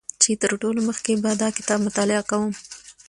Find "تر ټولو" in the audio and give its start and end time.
0.41-0.79